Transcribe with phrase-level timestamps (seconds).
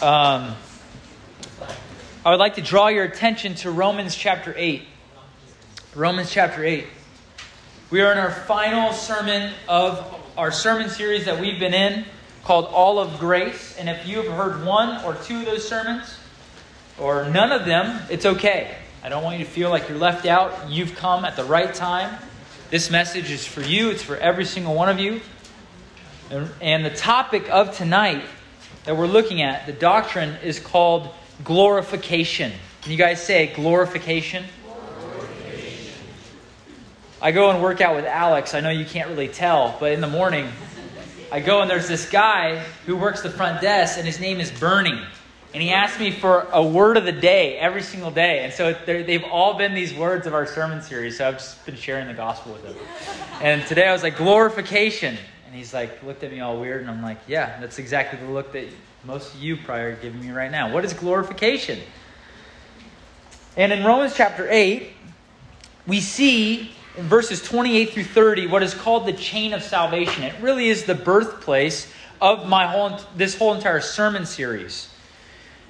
[0.00, 0.54] Um,
[2.24, 4.84] I would like to draw your attention to Romans chapter 8.
[5.96, 6.86] Romans chapter 8.
[7.90, 12.04] We are in our final sermon of our sermon series that we've been in
[12.44, 13.76] called All of Grace.
[13.76, 16.16] And if you have heard one or two of those sermons,
[16.96, 18.76] or none of them, it's okay.
[19.02, 20.70] I don't want you to feel like you're left out.
[20.70, 22.20] You've come at the right time.
[22.70, 25.22] This message is for you, it's for every single one of you.
[26.60, 28.22] And the topic of tonight
[28.88, 31.10] that we're looking at, the doctrine, is called
[31.44, 32.50] glorification.
[32.80, 34.46] Can you guys say glorification?
[34.64, 35.92] glorification?
[37.20, 38.54] I go and work out with Alex.
[38.54, 40.48] I know you can't really tell, but in the morning,
[41.30, 44.50] I go and there's this guy who works the front desk, and his name is
[44.50, 45.04] Bernie.
[45.52, 48.38] And he asked me for a word of the day every single day.
[48.38, 51.18] And so they've all been these words of our sermon series.
[51.18, 52.76] So I've just been sharing the gospel with him.
[53.42, 55.18] And today I was like, glorification.
[55.48, 56.82] And he's like, looked at me all weird.
[56.82, 58.68] And I'm like, yeah, that's exactly the look that
[59.04, 60.70] most of you probably are giving me right now.
[60.70, 61.80] What is glorification?
[63.56, 64.90] And in Romans chapter 8,
[65.86, 70.22] we see in verses 28 through 30 what is called the chain of salvation.
[70.22, 74.92] It really is the birthplace of my whole this whole entire sermon series.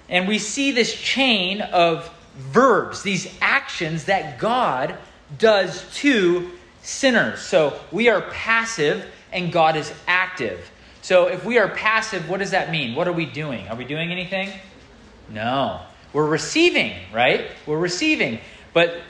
[0.08, 4.96] And we see this chain of verbs, these actions that God
[5.38, 6.50] does to
[6.82, 7.40] sinners.
[7.42, 10.70] So we are passive and God is active.
[11.02, 12.94] So if we are passive, what does that mean?
[12.94, 13.68] What are we doing?
[13.68, 14.50] Are we doing anything?
[15.28, 15.80] No.
[16.12, 17.50] We're receiving, right?
[17.66, 18.40] We're receiving.
[18.72, 19.00] But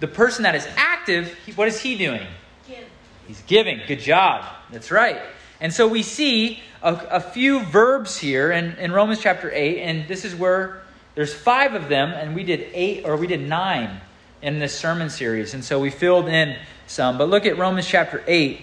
[0.00, 2.26] the person that is active, what is he doing?
[2.66, 2.84] Give.
[3.26, 3.80] He's giving.
[3.86, 4.44] Good job.
[4.70, 5.20] That's right.
[5.60, 10.08] And so we see a, a few verbs here in, in Romans chapter 8, and
[10.08, 10.82] this is where
[11.14, 14.00] there's five of them, and we did eight, or we did nine
[14.40, 15.54] in this sermon series.
[15.54, 16.56] And so we filled in
[16.86, 17.18] some.
[17.18, 18.60] But look at Romans chapter 8,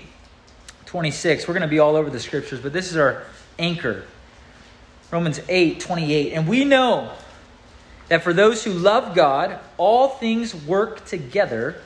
[0.96, 1.46] 26.
[1.46, 3.24] We're going to be all over the scriptures, but this is our
[3.60, 4.06] anchor.
[5.12, 6.32] Romans 8, 28.
[6.32, 7.12] And we know
[8.08, 11.82] that for those who love God, all things work together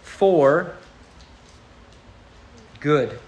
[0.00, 0.74] for
[2.80, 3.18] good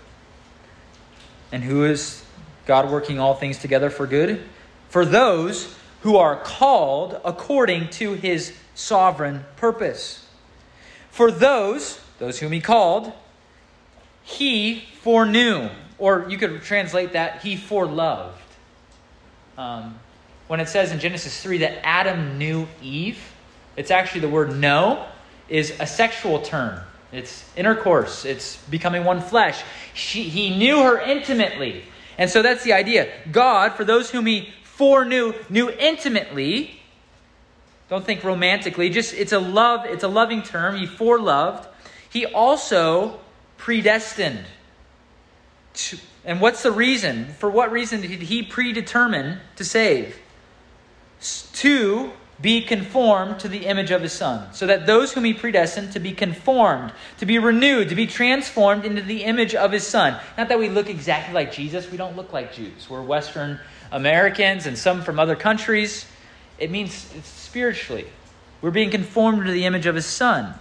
[1.52, 2.24] and who is
[2.64, 4.42] God working all things together for good?
[4.88, 10.26] For those who are called according to his sovereign purpose.
[11.10, 13.12] For those, those whom he called,
[14.26, 15.70] he foreknew.
[15.98, 18.32] Or you could translate that, he foreloved.
[19.56, 19.98] Um,
[20.48, 23.18] when it says in Genesis 3 that Adam knew Eve,
[23.76, 25.06] it's actually the word know
[25.48, 26.80] is a sexual term.
[27.12, 29.62] It's intercourse, it's becoming one flesh.
[29.94, 31.84] She, he knew her intimately.
[32.18, 33.10] And so that's the idea.
[33.30, 36.80] God, for those whom he foreknew, knew intimately.
[37.88, 40.76] Don't think romantically, just it's a love, it's a loving term.
[40.76, 41.66] He foreloved.
[42.10, 43.20] He also
[43.56, 44.44] predestined.
[45.74, 47.26] To, and what's the reason?
[47.38, 50.18] For what reason did he predetermine to save?
[51.20, 55.92] To be conformed to the image of his son, so that those whom he predestined
[55.92, 60.20] to be conformed, to be renewed, to be transformed into the image of his son.
[60.36, 62.90] Not that we look exactly like Jesus, we don't look like Jews.
[62.90, 63.58] We're Western
[63.90, 66.04] Americans and some from other countries.
[66.58, 66.92] It means
[67.24, 68.06] spiritually.
[68.60, 70.54] We're being conformed to the image of his son.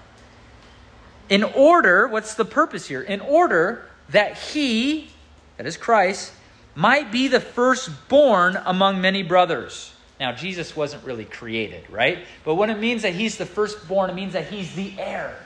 [1.29, 3.01] In order, what's the purpose here?
[3.01, 5.09] In order that he,
[5.57, 6.31] that is Christ,
[6.75, 9.93] might be the firstborn among many brothers.
[10.19, 12.19] Now, Jesus wasn't really created, right?
[12.43, 15.37] But when it means that he's the firstborn, it means that he's the heir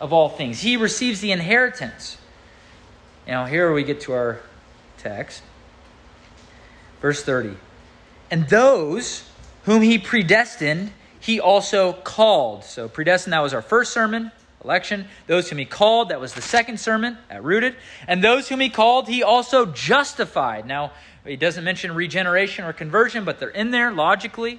[0.00, 0.60] of all things.
[0.60, 2.18] He receives the inheritance.
[3.26, 4.40] Now, here we get to our
[4.98, 5.42] text.
[7.00, 7.56] Verse 30.
[8.30, 9.28] And those
[9.64, 12.64] whom he predestined, he also called.
[12.64, 14.32] So, predestined, that was our first sermon,
[14.66, 15.06] election.
[15.28, 17.76] Those whom he called, that was the second sermon at Rooted.
[18.08, 20.66] And those whom he called, he also justified.
[20.66, 20.92] Now,
[21.24, 24.58] he doesn't mention regeneration or conversion, but they're in there logically.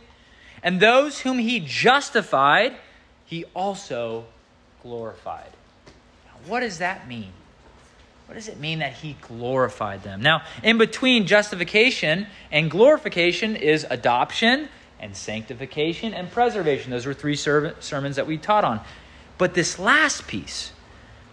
[0.63, 2.75] And those whom he justified,
[3.25, 4.25] he also
[4.81, 5.51] glorified.
[6.25, 7.31] Now, what does that mean?
[8.27, 10.21] What does it mean that he glorified them?
[10.21, 14.67] Now, in between justification and glorification is adoption
[14.99, 16.91] and sanctification and preservation.
[16.91, 18.81] Those were three sermons that we taught on.
[19.37, 20.71] But this last piece,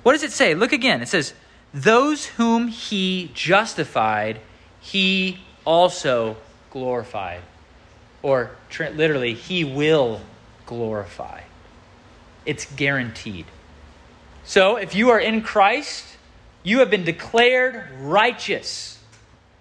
[0.03, 0.55] what does it say?
[0.55, 1.03] Look again.
[1.03, 1.33] It says,
[1.73, 4.41] Those whom he justified,
[4.81, 6.37] he also
[6.71, 7.41] glorified.
[8.23, 10.21] Or literally, he will
[10.67, 11.43] glorify.
[12.45, 13.47] It's guaranteed.
[14.45, 16.05] So if you are in Christ,
[16.63, 18.99] you have been declared righteous.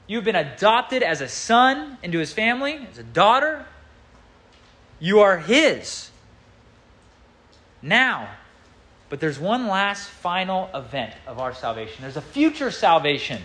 [0.08, 3.66] You've been adopted as a son into his family, as a daughter.
[5.00, 6.10] You are his.
[7.84, 8.30] Now,
[9.10, 11.98] but there's one last final event of our salvation.
[12.02, 13.42] There's a future salvation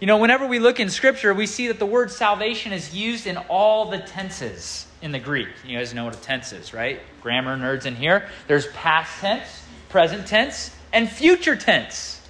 [0.00, 3.26] You know, whenever we look in Scripture, we see that the word salvation is used
[3.26, 5.48] in all the tenses in the Greek.
[5.66, 7.00] You guys know what a tense is, right?
[7.20, 8.28] Grammar nerds in here.
[8.46, 12.20] There's past tense, present tense, and future tense.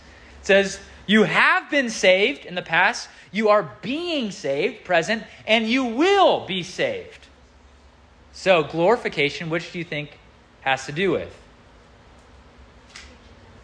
[0.41, 5.69] It says, You have been saved in the past, you are being saved, present, and
[5.69, 7.27] you will be saved.
[8.33, 10.18] So, glorification, which do you think
[10.61, 11.35] has to do with?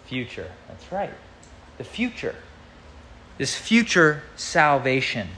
[0.06, 0.50] Future.
[0.68, 1.10] That's right.
[1.78, 2.36] The future
[3.38, 5.28] this future salvation.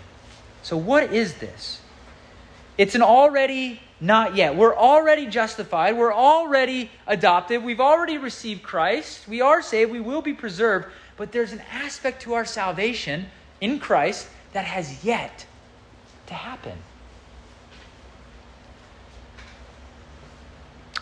[0.62, 1.80] So, what is this?
[2.76, 4.56] It's an already not yet.
[4.56, 5.96] We're already justified.
[5.96, 7.64] We're already adopted.
[7.64, 9.26] We've already received Christ.
[9.26, 9.90] We are saved.
[9.90, 10.88] We will be preserved.
[11.16, 13.26] But there's an aspect to our salvation
[13.62, 15.46] in Christ that has yet
[16.26, 16.76] to happen.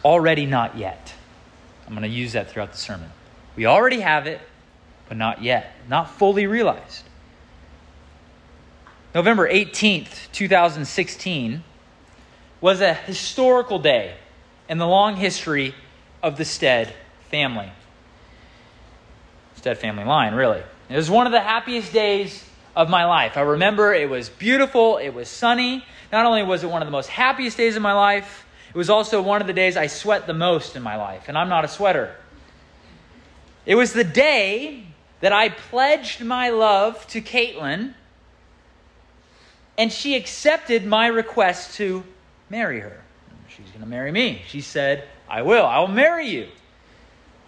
[0.05, 1.15] Already not yet.
[1.87, 3.11] I'm going to use that throughout the sermon.
[3.57, 4.41] We already have it
[5.09, 7.05] but not yet, not fully realized.
[9.15, 11.63] November 18th, 2016,
[12.61, 14.15] was a historical day
[14.69, 15.75] in the long history
[16.23, 16.93] of the Stead
[17.31, 17.71] family.
[19.57, 20.63] Stead family line, really.
[20.89, 23.37] It was one of the happiest days of my life.
[23.37, 25.85] I remember it was beautiful, it was sunny.
[26.11, 28.44] Not only was it one of the most happiest days of my life,
[28.75, 31.39] it was also one of the days I sweat the most in my life, and
[31.39, 32.17] I'm not a sweater.
[33.67, 34.85] It was the day
[35.21, 37.95] that I pledged my love to Caitlin,
[39.79, 42.03] and she accepted my request to
[42.51, 43.01] marry her.
[43.49, 44.43] She's going to marry me.
[44.49, 45.65] She said, I will.
[45.65, 46.49] I will marry you.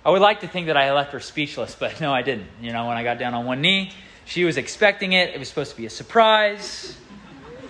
[0.05, 2.47] I would like to think that I left her speechless, but no, I didn't.
[2.63, 3.91] You know, when I got down on one knee,
[4.27, 5.35] she was expecting it.
[5.35, 6.97] It was supposed to be a surprise.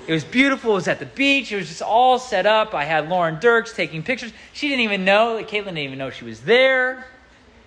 [0.07, 0.73] It was beautiful.
[0.73, 1.51] It was at the beach.
[1.51, 2.75] It was just all set up.
[2.75, 4.33] I had Lauren Dirks taking pictures.
[4.53, 5.43] She didn't even know.
[5.43, 7.07] Caitlin didn't even know she was there.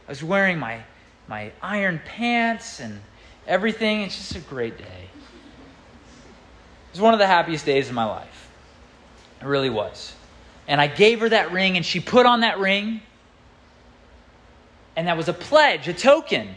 [0.08, 0.84] I was wearing my
[1.28, 3.00] my iron pants and
[3.46, 4.02] everything.
[4.02, 4.84] It's just a great day.
[4.84, 8.50] It was one of the happiest days of my life.
[9.42, 10.14] It really was.
[10.68, 13.02] And I gave her that ring, and she put on that ring.
[14.96, 16.50] And that was a pledge, a token.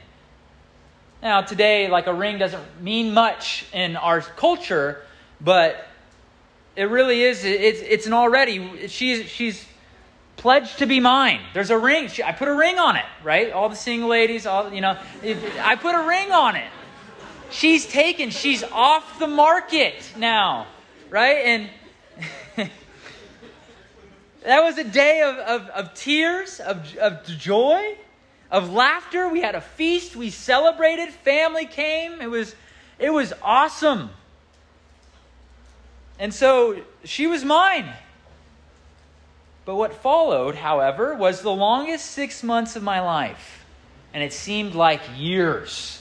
[1.23, 5.02] Now, today, like a ring doesn't mean much in our culture,
[5.43, 5.87] but
[6.77, 7.44] it really is.
[7.44, 8.89] It's, it's an already.
[8.89, 9.65] She's, she's
[10.37, 11.41] pledged to be mine.
[11.55, 12.09] There's a ring.
[12.25, 13.53] I put a ring on it, right?
[13.53, 14.99] All the single ladies, all you know,
[15.61, 16.69] I put a ring on it.
[17.50, 18.31] She's taken.
[18.31, 20.67] She's off the market now,
[21.11, 21.37] right?
[21.44, 21.71] And
[24.44, 27.97] that was a day of, of, of tears, of, of joy,
[28.50, 29.29] of laughter.
[29.29, 30.17] We had a feast.
[30.17, 31.11] We celebrated.
[31.11, 32.23] Family came.
[32.23, 32.55] It was,
[32.99, 34.09] it was awesome.
[36.22, 37.92] And so she was mine.
[39.64, 43.64] But what followed, however, was the longest six months of my life.
[44.14, 46.00] And it seemed like years.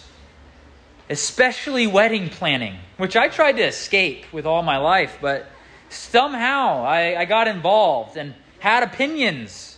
[1.09, 5.47] Especially wedding planning, which I tried to escape with all my life, but
[5.89, 9.75] somehow I, I got involved and had opinions.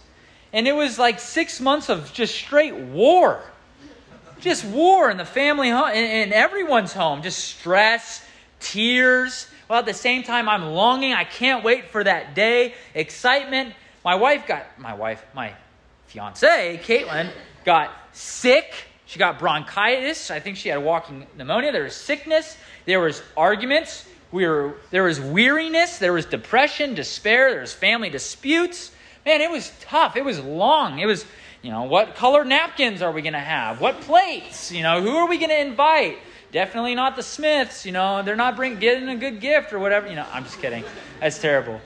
[0.51, 3.41] And it was like six months of just straight war.
[4.41, 7.21] Just war in the family home, in, in everyone's home.
[7.21, 8.21] Just stress,
[8.59, 11.13] tears, well, at the same time, I'm longing.
[11.13, 12.73] I can't wait for that day.
[12.93, 13.73] Excitement.
[14.03, 15.53] My wife got, my wife, my
[16.07, 17.31] fiance, Caitlin,
[17.63, 18.73] got sick.
[19.05, 20.31] She got bronchitis.
[20.31, 21.71] I think she had walking pneumonia.
[21.71, 22.57] There was sickness.
[22.85, 24.05] There was arguments.
[24.31, 25.99] We were, there was weariness.
[25.99, 27.51] There was depression, despair.
[27.51, 28.91] There was family disputes.
[29.25, 30.17] Man, it was tough.
[30.17, 30.99] It was long.
[30.99, 31.25] It was,
[31.61, 33.79] you know, what color napkins are we going to have?
[33.79, 34.71] What plates?
[34.71, 36.17] You know, who are we going to invite?
[36.53, 40.07] Definitely not the Smiths, you know, they're not bring, getting a good gift or whatever.
[40.07, 40.83] You know, I'm just kidding.
[41.19, 41.81] That's terrible.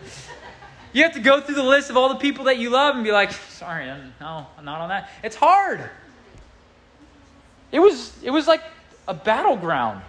[0.91, 3.03] You have to go through the list of all the people that you love and
[3.05, 3.86] be like, sorry,
[4.19, 5.09] no, I'm not on that.
[5.24, 5.89] It's hard.
[7.71, 8.62] It was, it was like
[9.07, 10.01] a battleground.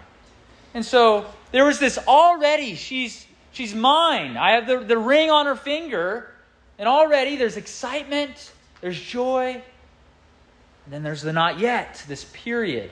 [0.73, 4.35] And so there was this already, she's, she's mine.
[4.35, 6.29] I have the, the ring on her finger,
[6.77, 8.51] and already there's excitement,
[8.81, 12.91] there's joy, and then there's the not yet, this period.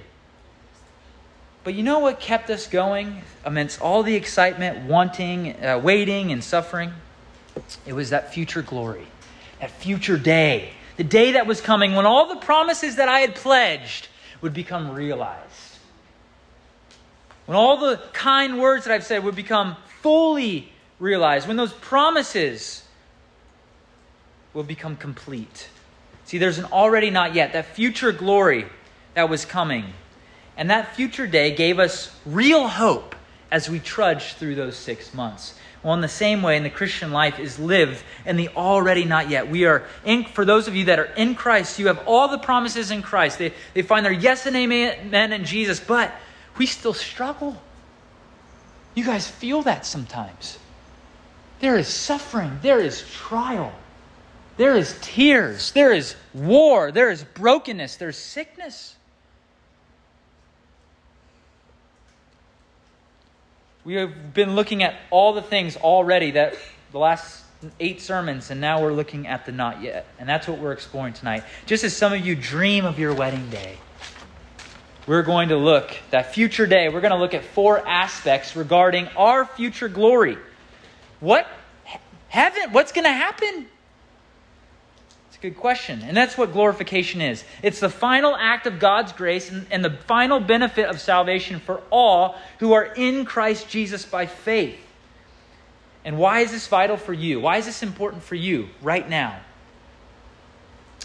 [1.67, 6.41] But you know what kept us going amidst all the excitement, wanting, uh, waiting, and
[6.41, 6.93] suffering?
[7.86, 9.05] It was that future glory,
[9.59, 13.36] that future day, the day that was coming when all the promises that I had
[13.36, 14.07] pledged
[14.39, 15.77] would become realized.
[17.47, 22.86] When all the kind words that I've said would become fully realized, when those promises
[24.53, 25.67] will become complete.
[26.24, 28.67] See, there's an already not yet, that future glory
[29.15, 29.93] that was coming.
[30.57, 33.15] And that future day gave us real hope
[33.51, 35.53] as we trudged through those six months.
[35.83, 39.29] Well, in the same way, in the Christian life is lived in the already not
[39.29, 39.47] yet.
[39.47, 42.39] We are in, for those of you that are in Christ, you have all the
[42.39, 43.37] promises in Christ.
[43.37, 46.11] They, they find their yes and amen in Jesus, but
[46.57, 47.55] we still struggle.
[48.95, 50.57] You guys feel that sometimes.
[51.59, 53.71] There is suffering, there is trial,
[54.57, 58.96] there is tears, there is war, there is brokenness, there's sickness.
[63.88, 66.56] We have been looking at all the things already that
[66.91, 67.46] the last
[67.79, 70.06] eight sermons, and now we're looking at the not yet.
[70.20, 71.46] And that's what we're exploring tonight.
[71.65, 73.77] Just as some of you dream of your wedding day,
[75.06, 79.08] we're going to look, that future day, we're going to look at four aspects regarding
[79.15, 80.38] our future glory.
[81.22, 81.48] What
[82.27, 83.67] heaven, what's going to happen?
[85.38, 86.01] It's a good question.
[86.01, 89.91] And that's what glorification is it's the final act of God's grace and, and the
[89.91, 94.79] final benefit of salvation for all who are in Christ Jesus by faith.
[96.03, 97.39] And why is this vital for you?
[97.39, 99.39] Why is this important for you right now?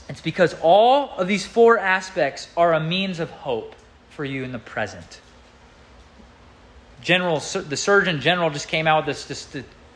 [0.08, 3.74] It's because all of these four aspects are a means of hope
[4.08, 5.20] for you in the present.
[7.02, 9.46] General, the Surgeon General just came out with this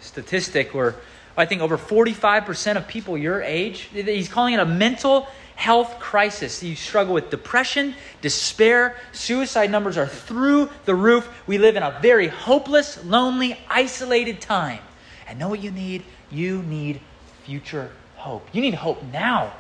[0.00, 0.97] statistic where
[1.37, 6.62] I think over 45% of people your age, he's calling it a mental health crisis.
[6.62, 11.28] You struggle with depression, despair, suicide numbers are through the roof.
[11.47, 14.81] We live in a very hopeless, lonely, isolated time.
[15.26, 16.05] And know what you need?
[16.31, 17.00] You need
[17.45, 18.49] future hope.
[18.52, 19.52] You need hope now.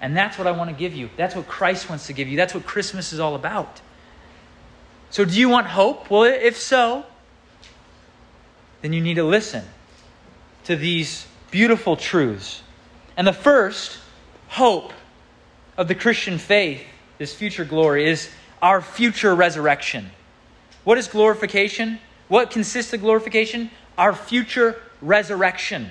[0.00, 1.10] And that's what I want to give you.
[1.16, 2.36] That's what Christ wants to give you.
[2.36, 3.80] That's what Christmas is all about.
[5.10, 6.10] So, do you want hope?
[6.10, 7.06] Well, if so,
[8.82, 9.64] then you need to listen
[10.68, 12.62] to these beautiful truths.
[13.16, 13.98] And the first
[14.48, 14.92] hope
[15.78, 16.84] of the Christian faith,
[17.16, 18.28] this future glory, is
[18.60, 20.10] our future resurrection.
[20.84, 21.98] What is glorification?
[22.28, 23.70] What consists of glorification?
[23.96, 25.88] Our future resurrection.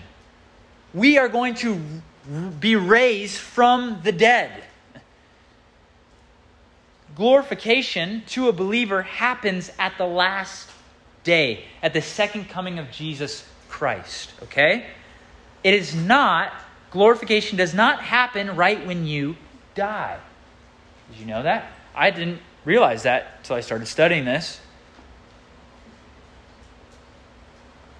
[0.93, 1.81] We are going to
[2.59, 4.63] be raised from the dead
[7.15, 10.69] glorification to a believer happens at the last
[11.23, 13.43] day, at the second coming of Jesus
[13.77, 14.87] Christ, okay?
[15.63, 16.51] It is not,
[16.89, 19.37] glorification does not happen right when you
[19.75, 20.17] die.
[21.11, 21.71] Did you know that?
[21.93, 24.59] I didn't realize that until I started studying this.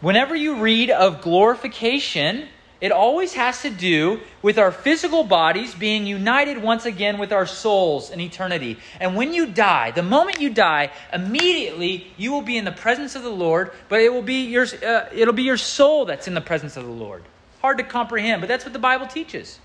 [0.01, 2.47] Whenever you read of glorification,
[2.79, 7.47] it always has to do with our physical bodies being united once again with our
[7.47, 8.77] souls in eternity.
[8.99, 13.15] And when you die, the moment you die, immediately you will be in the presence
[13.15, 16.35] of the Lord, but it will be your, uh, it'll be your soul that's in
[16.35, 17.23] the presence of the Lord.
[17.61, 19.59] Hard to comprehend, but that's what the Bible teaches.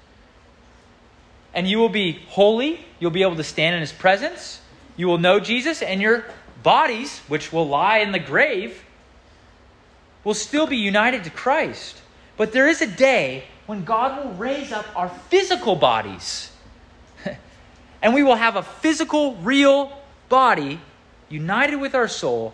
[1.53, 4.61] And you will be holy, you'll be able to stand in his presence,
[4.97, 6.25] you will know Jesus, and your
[6.63, 8.83] bodies, which will lie in the grave,
[10.25, 12.02] will still be united to Christ.
[12.43, 16.51] But there is a day when God will raise up our physical bodies.
[18.03, 19.97] and we will have a physical, real
[20.29, 20.81] body
[21.29, 22.53] united with our soul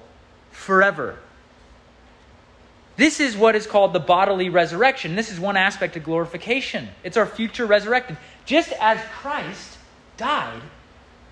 [0.50, 1.18] forever.
[2.99, 5.16] This is what is called the bodily resurrection.
[5.16, 6.90] This is one aspect of glorification.
[7.02, 8.18] It's our future resurrected.
[8.45, 9.78] Just as Christ
[10.18, 10.61] died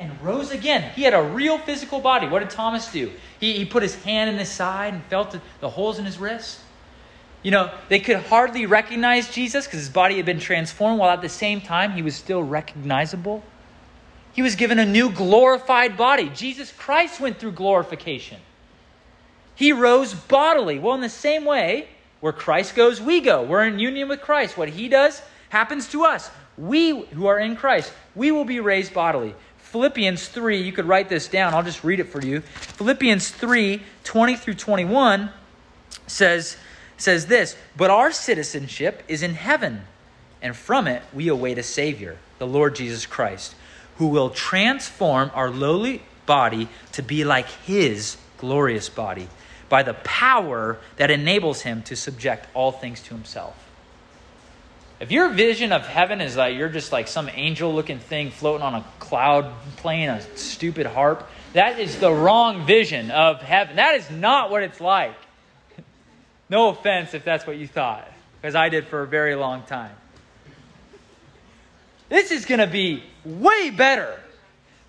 [0.01, 2.27] and rose again, he had a real physical body.
[2.27, 3.13] What did Thomas do?
[3.39, 6.61] He, he put his hand in his side and felt the holes in his wrist.
[7.47, 11.23] You know, they could hardly recognize Jesus because his body had been transformed, while at
[11.23, 13.45] the same time he was still recognizable.
[14.33, 16.29] He was given a new glorified body.
[16.31, 18.41] Jesus Christ went through glorification.
[19.55, 20.81] He rose bodily.
[20.81, 21.87] Well, in the same way,
[22.19, 23.45] where Christ goes, we go.
[23.45, 24.59] We're in union with Christ.
[24.59, 26.29] What he does happens to us.
[26.59, 29.37] We who are in Christ, we will be raised bodily.
[29.59, 31.55] Philippians 3, you could write this down.
[31.55, 32.41] I'll just read it for you.
[32.41, 35.31] Philippians 3 20 through 21
[36.09, 36.57] says,
[36.97, 39.83] says this But our citizenship is in heaven,
[40.43, 43.55] and from it we await a Savior, the Lord Jesus Christ,
[43.99, 49.29] who will transform our lowly body to be like His glorious body
[49.69, 53.63] by the power that enables Him to subject all things to Himself.
[54.99, 58.63] If your vision of heaven is that you're just like some angel looking thing floating
[58.63, 63.77] on a cloud playing a stupid harp, that is the wrong vision of heaven.
[63.77, 65.15] That is not what it's like.
[66.49, 68.11] No offense if that's what you thought,
[68.41, 69.95] because I did for a very long time.
[72.09, 74.21] This is going to be way better.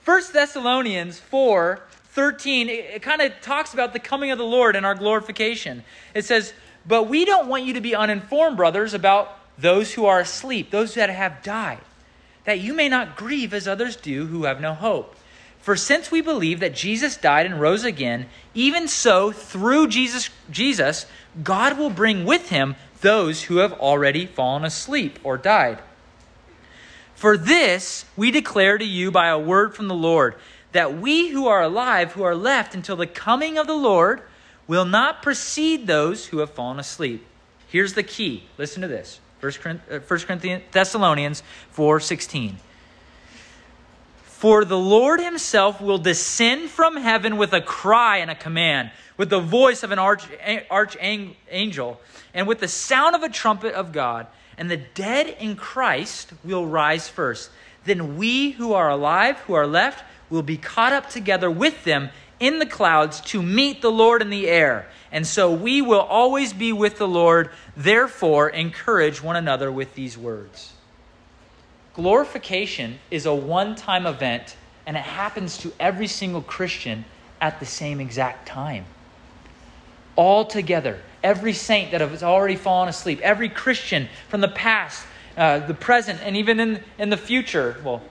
[0.06, 4.88] 1 Thessalonians 4 13, it, kind of talks about the coming of the Lord and
[4.88, 5.84] our glorification.
[6.16, 6.52] It says,
[6.84, 10.96] But we don't want you to be uninformed, brothers, about those who are asleep, those
[10.96, 11.82] that have died,
[12.46, 15.16] that you may not grieve as others do who have no hope.
[15.68, 21.06] For since we believe that Jesus died and rose again, even so through Jesus Jesus
[21.44, 25.80] God will bring with him those who have already fallen asleep or died.
[27.16, 30.36] For this we declare to you by a word from the Lord
[30.72, 34.22] that we who are alive, who are left until the coming of the Lord,
[34.68, 37.26] will not precede those who have fallen asleep.
[37.68, 38.46] Here's the key.
[38.58, 39.20] Listen to this.
[39.42, 41.44] 1 uh, Corinthians Thessalonians
[41.76, 42.56] 4:16.
[44.38, 49.32] For the Lord himself will descend from heaven with a cry and a command, with
[49.32, 50.26] the voice of an arch,
[50.70, 52.00] archangel,
[52.36, 56.68] and with the sound of a trumpet of God, and the dead in Christ will
[56.68, 57.50] rise first.
[57.86, 62.12] Then we who are alive, who are left, will be caught up together with them
[62.40, 64.88] in the clouds to meet the Lord in the air.
[65.12, 67.50] And so we will always be with the Lord.
[67.76, 70.74] Therefore, encourage one another with these words.
[71.98, 77.04] Glorification is a one time event, and it happens to every single Christian
[77.42, 78.86] at the same exact time.
[80.16, 85.58] All together, every saint that has already fallen asleep, every Christian from the past, uh,
[85.66, 88.04] the present, and even in, in the future, well,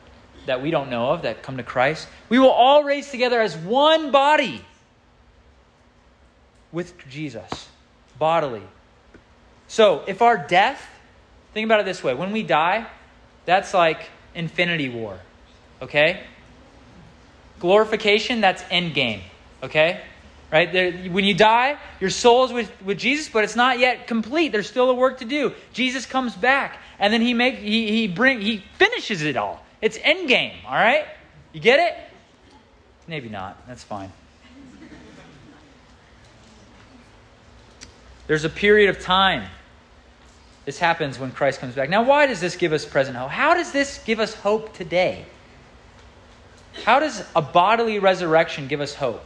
[0.47, 3.57] that we don't know of that come to Christ, we will all raise together as
[3.57, 4.65] one body
[6.73, 7.69] with Jesus,
[8.19, 8.63] bodily.
[9.69, 10.85] So, if our death,
[11.55, 12.89] think about it this way when we die,
[13.47, 14.01] that's like
[14.35, 15.19] infinity war,
[15.81, 16.21] okay?
[17.61, 19.23] Glorification, that's end game,
[19.63, 20.03] okay?
[20.53, 20.73] Right?
[20.73, 24.53] There, when you die, your soul is with, with Jesus, but it's not yet complete.
[24.53, 25.53] There's still a work to do.
[25.73, 29.65] Jesus comes back, and then he make he he bring he finishes it all.
[29.81, 31.07] It's end game, all right?
[31.53, 31.97] You get it?
[33.09, 33.67] Maybe not.
[33.67, 34.13] That's fine.
[38.27, 39.49] There's a period of time.
[40.67, 41.89] This happens when Christ comes back.
[41.89, 43.31] Now, why does this give us present hope?
[43.31, 45.25] How does this give us hope today?
[46.85, 49.25] How does a bodily resurrection give us hope?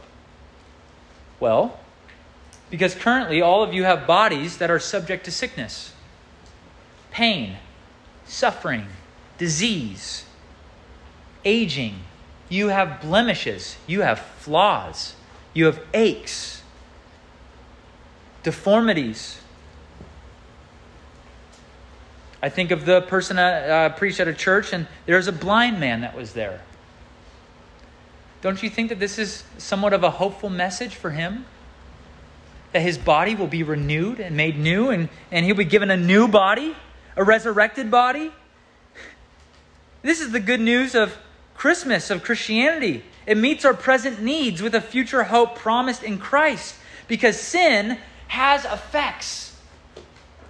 [1.39, 1.79] Well,
[2.69, 5.93] because currently all of you have bodies that are subject to sickness,
[7.09, 7.57] pain,
[8.25, 8.85] suffering,
[9.37, 10.25] disease,
[11.43, 11.95] aging.
[12.49, 13.77] You have blemishes.
[13.87, 15.15] You have flaws.
[15.53, 16.61] You have aches,
[18.43, 19.40] deformities.
[22.41, 25.79] I think of the person I uh, preached at a church, and there's a blind
[25.79, 26.61] man that was there.
[28.41, 31.45] Don't you think that this is somewhat of a hopeful message for him?
[32.71, 35.97] That his body will be renewed and made new, and, and he'll be given a
[35.97, 36.75] new body,
[37.15, 38.31] a resurrected body?
[40.01, 41.15] This is the good news of
[41.53, 43.03] Christmas, of Christianity.
[43.27, 46.73] It meets our present needs with a future hope promised in Christ
[47.07, 49.55] because sin has effects.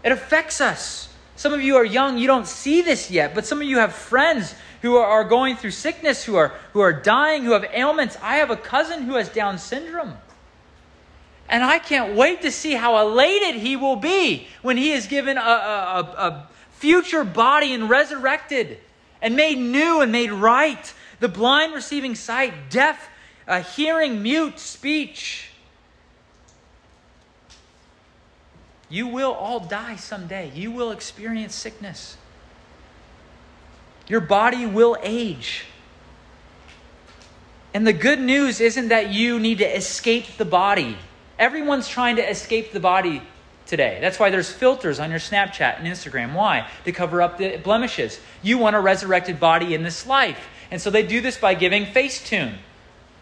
[0.05, 1.10] It affects us.
[1.41, 3.93] Some of you are young, you don't see this yet, but some of you have
[3.93, 8.15] friends who are, going through sickness, who are, who are dying, who have ailments.
[8.21, 10.13] I have a cousin who has Down syndrome.
[11.49, 15.35] And I can't wait to see how elated he will be when he is given
[15.35, 18.77] a, a, a future body and resurrected
[19.19, 23.09] and made new and made right the blind receiving sight, deaf
[23.47, 25.50] uh, hearing, mute speech.
[28.91, 30.51] You will all die someday.
[30.53, 32.17] You will experience sickness.
[34.07, 35.63] Your body will age.
[37.73, 40.97] And the good news isn't that you need to escape the body.
[41.39, 43.21] Everyone's trying to escape the body
[43.65, 43.99] today.
[44.01, 46.33] That's why there's filters on your Snapchat and Instagram.
[46.33, 46.67] Why?
[46.83, 48.19] To cover up the blemishes.
[48.43, 50.49] You want a resurrected body in this life.
[50.69, 52.55] And so they do this by giving Facetune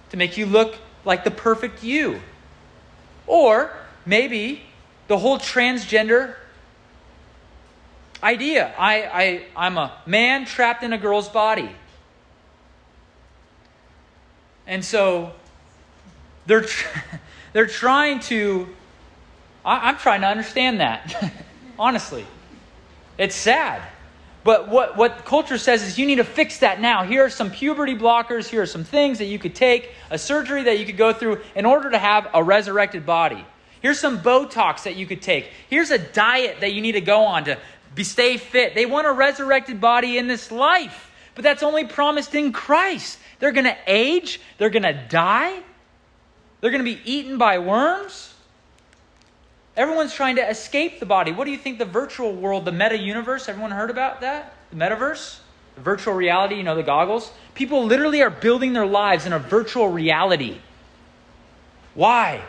[0.09, 2.21] to make you look like the perfect you.
[3.27, 3.71] Or
[4.07, 4.63] maybe
[5.09, 6.35] the whole transgender
[8.21, 8.73] idea.
[8.77, 11.69] I, I, I'm a man trapped in a girl's body.
[14.67, 15.33] And so
[16.45, 16.65] they're,
[17.53, 18.69] they're trying to,
[19.65, 21.33] I, I'm trying to understand that,
[21.79, 22.25] honestly.
[23.17, 23.81] It's sad.
[24.43, 27.03] But what, what culture says is you need to fix that now.
[27.03, 28.47] Here are some puberty blockers.
[28.47, 31.41] Here are some things that you could take, a surgery that you could go through
[31.55, 33.43] in order to have a resurrected body.
[33.81, 35.49] Here's some Botox that you could take.
[35.69, 37.57] Here's a diet that you need to go on to
[37.95, 38.75] be, stay fit.
[38.75, 43.19] They want a resurrected body in this life, but that's only promised in Christ.
[43.39, 45.59] They're going to age, they're going to die,
[46.61, 48.33] they're going to be eaten by worms.
[49.77, 51.31] Everyone's trying to escape the body.
[51.31, 54.53] What do you think the virtual world, the meta universe, everyone heard about that?
[54.71, 55.39] The metaverse?
[55.75, 57.31] The virtual reality, you know, the goggles?
[57.55, 60.59] People literally are building their lives in a virtual reality.
[61.93, 62.41] Why?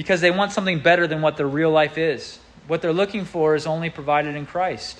[0.00, 2.38] Because they want something better than what their real life is.
[2.66, 4.98] What they're looking for is only provided in Christ.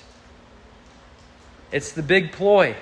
[1.71, 2.75] It's the big ploy.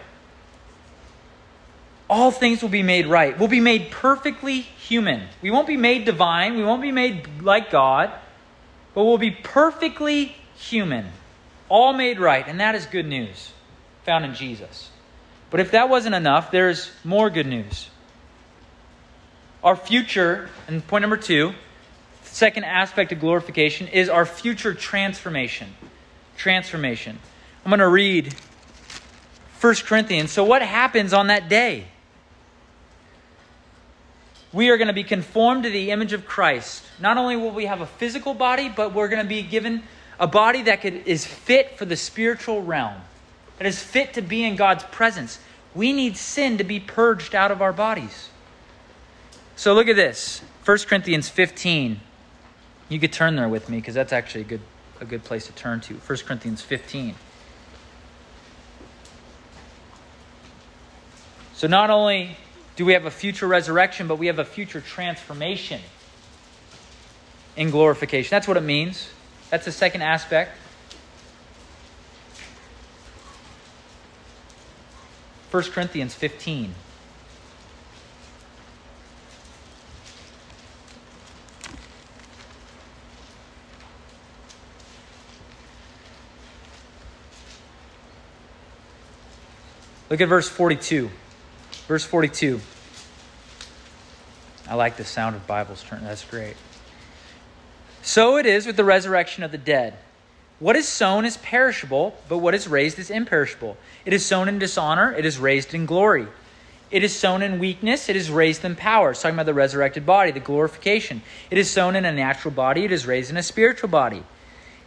[2.10, 3.40] All things will be made right.
[3.40, 5.30] We'll be made perfectly human.
[5.42, 6.58] We won't be made divine.
[6.58, 8.12] We won't be made like God
[8.94, 11.06] but we'll be perfectly human,
[11.70, 12.46] all made right.
[12.48, 13.52] And that is good news
[14.04, 14.90] found in Jesus.
[15.50, 17.90] But if that wasn't enough, there's more good news.
[19.64, 21.54] Our future, and point number two,
[22.40, 25.68] second aspect of glorification is our future transformation.
[26.38, 27.20] Transformation.
[27.66, 28.34] I'm going to read
[29.60, 30.32] 1 Corinthians.
[30.32, 31.86] So, what happens on that day?
[34.54, 36.84] We are going to be conformed to the image of Christ.
[36.98, 39.84] Not only will we have a physical body, but we're going to be given
[40.18, 42.96] a body that could, is fit for the spiritual realm,
[43.58, 45.40] that is fit to be in God's presence.
[45.76, 48.30] We need sin to be purged out of our bodies.
[49.58, 52.00] So look at this 1 Corinthians 15.
[52.90, 54.62] You could turn there with me because that's actually a good,
[55.00, 55.94] a good place to turn to.
[55.94, 57.16] 1 Corinthians 15.
[61.54, 62.38] So not only
[62.76, 65.82] do we have a future resurrection, but we have a future transformation
[67.56, 68.30] in glorification.
[68.32, 69.10] That's what it means.
[69.50, 70.58] That's the second aspect.
[75.52, 76.74] 1 Corinthians 15.
[90.10, 91.10] Look at verse 42.
[91.88, 92.60] Verse 42.
[94.68, 96.06] I like the sound of Bibles turning.
[96.06, 96.56] That's great.
[98.02, 99.96] So it is with the resurrection of the dead.
[100.60, 103.78] What is sown is perishable, but what is raised is imperishable.
[104.06, 106.28] It is sown in dishonor, it is raised in glory.
[106.92, 109.12] It is sown in weakness, it is raised in power.
[109.12, 111.22] It's talking about the resurrected body, the glorification.
[111.50, 114.24] It is sown in a natural body, it is raised in a spiritual body.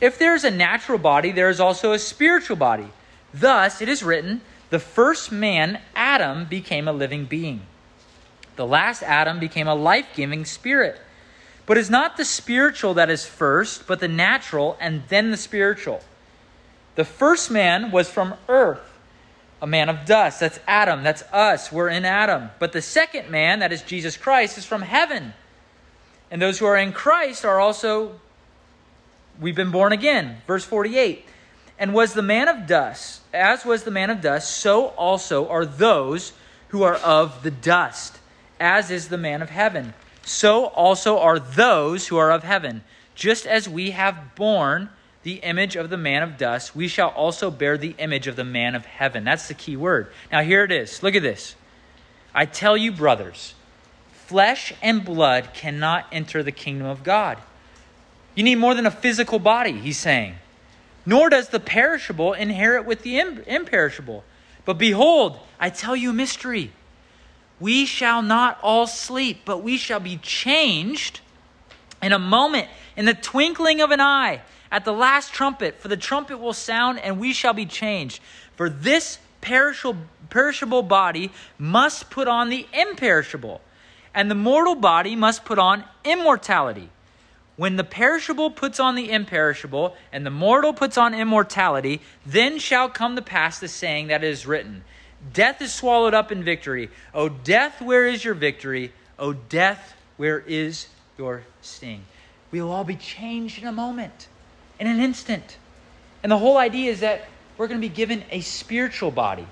[0.00, 2.88] If there is a natural body, there is also a spiritual body.
[3.32, 7.60] Thus, it is written, the first man, Adam, became a living being.
[8.56, 10.98] The last Adam became a life giving spirit.
[11.66, 16.00] But it's not the spiritual that is first, but the natural and then the spiritual.
[16.94, 18.98] The first man was from earth,
[19.60, 20.40] a man of dust.
[20.40, 21.02] That's Adam.
[21.02, 21.70] That's us.
[21.70, 22.48] We're in Adam.
[22.58, 25.34] But the second man, that is Jesus Christ, is from heaven.
[26.30, 28.18] And those who are in Christ are also,
[29.38, 30.38] we've been born again.
[30.46, 31.26] Verse 48.
[31.78, 35.66] And was the man of dust, as was the man of dust, so also are
[35.66, 36.32] those
[36.68, 38.18] who are of the dust,
[38.60, 42.82] as is the man of heaven so also are those who are of heaven.
[43.14, 44.88] Just as we have borne
[45.22, 48.44] the image of the man of dust, we shall also bear the image of the
[48.44, 49.24] man of heaven.
[49.24, 50.12] That's the key word.
[50.30, 51.02] Now, here it is.
[51.02, 51.54] Look at this.
[52.34, 53.54] I tell you, brothers,
[54.12, 57.38] flesh and blood cannot enter the kingdom of God.
[58.34, 60.36] You need more than a physical body, he's saying.
[61.04, 64.24] Nor does the perishable inherit with the imperishable.
[64.64, 66.72] But behold, I tell you a mystery
[67.58, 71.20] we shall not all sleep, but we shall be changed
[72.02, 75.80] in a moment, in the twinkling of an eye, at the last trumpet.
[75.80, 78.20] For the trumpet will sound, and we shall be changed.
[78.56, 83.60] For this perishable, body must put on the imperishable,
[84.12, 86.90] and the mortal body must put on immortality.
[87.62, 92.88] When the perishable puts on the imperishable, and the mortal puts on immortality, then shall
[92.88, 94.82] come to pass the saying that is written
[95.32, 96.90] Death is swallowed up in victory.
[97.14, 98.92] O death, where is your victory?
[99.16, 102.02] O death, where is your sting?
[102.50, 104.26] We will all be changed in a moment,
[104.80, 105.56] in an instant.
[106.24, 109.46] And the whole idea is that we're going to be given a spiritual body.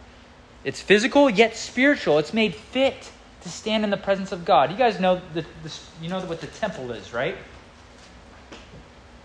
[0.65, 2.19] It's physical, yet spiritual.
[2.19, 3.09] It's made fit
[3.43, 4.73] to stand in the presence of God.
[4.73, 7.37] You guys know the, the, you know what the temple is, right?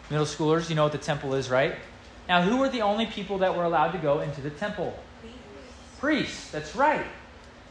[0.09, 1.75] Middle schoolers, you know what the temple is, right?
[2.27, 4.97] Now, who were the only people that were allowed to go into the temple?
[6.05, 6.51] priests.
[6.51, 7.05] That's right.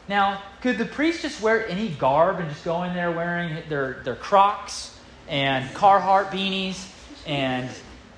[0.09, 4.01] Now, could the priests just wear any garb and just go in there wearing their,
[4.03, 6.91] their Crocs and Carhartt beanies
[7.25, 7.69] and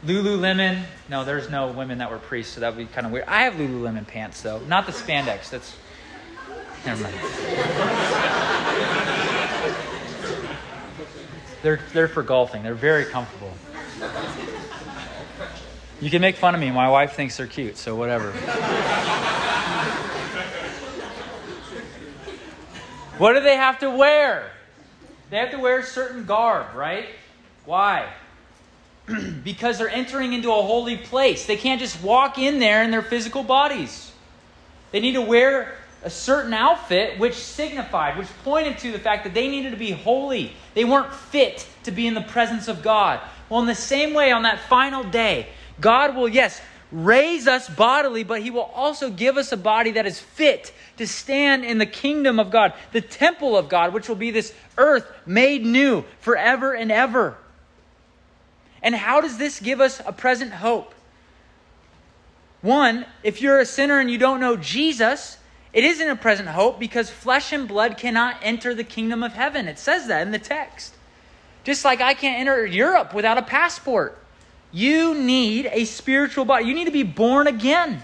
[0.06, 0.82] Lululemon?
[1.08, 3.26] No, there's no women that were priests, so that would be kind of weird.
[3.28, 4.60] I have Lululemon pants, though.
[4.62, 5.52] Not the spandex.
[5.52, 5.76] That's.
[6.86, 7.16] Never mind.
[11.62, 12.64] they're, they're for golfing.
[12.64, 13.52] They're very comfortable.
[16.00, 16.70] You can make fun of me.
[16.72, 18.32] My wife thinks they're cute, so whatever.
[23.18, 24.52] What do they have to wear?
[25.32, 27.08] They have to wear certain garb, right?
[27.66, 28.08] Why?
[29.44, 31.46] because they're entering into a holy place.
[31.46, 34.12] They can't just walk in there in their physical bodies.
[34.92, 39.34] They need to wear a certain outfit which signified, which pointed to the fact that
[39.34, 40.54] they needed to be holy.
[40.76, 43.20] They weren't fit to be in the presence of God.
[43.50, 45.48] Well, in the same way, on that final day,
[45.80, 50.06] God will, yes, raise us bodily, but He will also give us a body that
[50.06, 54.16] is fit to stand in the kingdom of God, the temple of God, which will
[54.16, 57.38] be this earth made new forever and ever.
[58.82, 60.94] And how does this give us a present hope?
[62.62, 65.38] One, if you're a sinner and you don't know Jesus,
[65.78, 69.68] It isn't a present hope because flesh and blood cannot enter the kingdom of heaven.
[69.68, 70.96] It says that in the text.
[71.68, 74.18] Just like I can't enter Europe without a passport.
[74.72, 76.64] You need a spiritual body.
[76.64, 78.04] You need to be born again.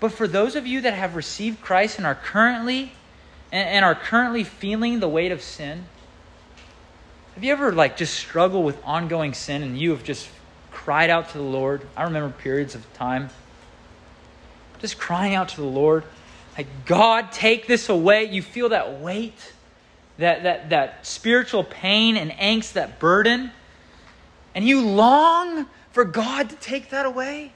[0.00, 2.92] But for those of you that have received Christ and are currently
[3.52, 5.84] and, are currently feeling the weight of sin,
[7.34, 10.26] have you ever like just struggled with ongoing sin and you have just
[10.70, 11.86] cried out to the Lord?
[11.94, 13.28] I remember periods of time
[14.78, 16.04] just crying out to the Lord,
[16.56, 18.24] like, God, take this away.
[18.24, 19.52] You feel that weight,
[20.18, 23.50] that, that, that spiritual pain and angst, that burden,
[24.54, 27.52] and you long for God to take that away.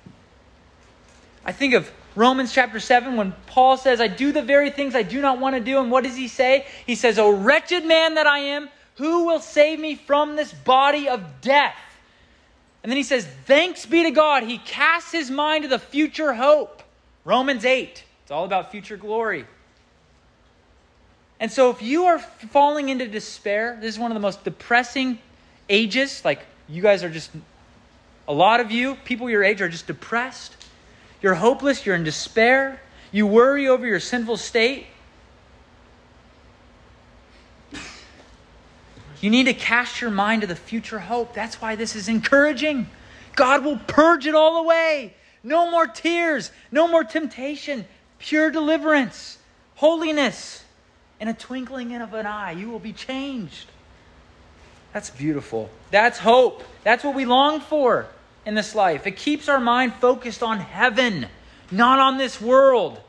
[1.45, 5.03] I think of Romans chapter 7 when Paul says, I do the very things I
[5.03, 5.81] do not want to do.
[5.81, 6.67] And what does he say?
[6.87, 11.09] He says, O wretched man that I am, who will save me from this body
[11.09, 11.77] of death?
[12.83, 14.45] And then he says, Thanks be to God.
[14.45, 16.83] He casts his mind to the future hope.
[17.25, 18.05] Romans 8.
[18.23, 19.47] It's all about future glory.
[21.41, 25.19] And so if you are falling into despair, this is one of the most depressing
[25.69, 26.25] ages.
[26.25, 27.31] Like, you guys are just,
[28.27, 30.57] a lot of you, people your age, are just depressed.
[31.21, 31.85] You're hopeless.
[31.85, 32.81] You're in despair.
[33.13, 34.87] You worry over your sinful state.
[39.21, 41.35] You need to cast your mind to the future hope.
[41.35, 42.89] That's why this is encouraging.
[43.37, 45.15] God will purge it all away.
[45.43, 47.85] No more tears, no more temptation,
[48.19, 49.39] pure deliverance,
[49.77, 50.64] holiness.
[51.21, 53.67] In a twinkling of an eye, you will be changed.
[54.93, 55.71] That's beautiful.
[55.91, 56.63] That's hope.
[56.83, 58.07] That's what we long for
[58.47, 59.07] in this life.
[59.07, 61.27] It keeps our mind focused on heaven,
[61.71, 63.01] not on this world.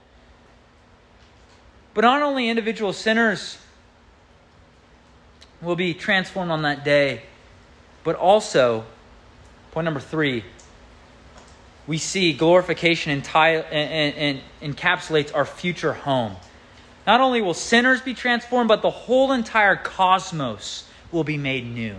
[1.94, 3.58] But not only individual sinners
[5.62, 7.22] will be transformed on that day.
[8.04, 8.86] But also,
[9.72, 10.44] point number three,
[11.88, 16.36] we see glorification enti- and, and, encapsulates our future home.
[17.06, 21.96] Not only will sinners be transformed, but the whole entire cosmos will be made new.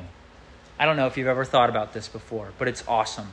[0.78, 3.32] I don't know if you've ever thought about this before, but it's awesome.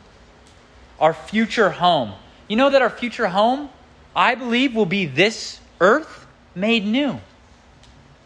[1.00, 2.14] Our future home.
[2.48, 3.70] You know that our future home,
[4.16, 7.20] I believe, will be this earth made new.